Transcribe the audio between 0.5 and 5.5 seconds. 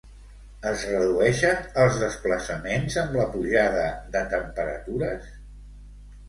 Es redueixen els desplaçaments amb la pujada de temperatures?